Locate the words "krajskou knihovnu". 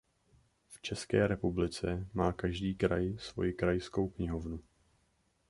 3.53-4.59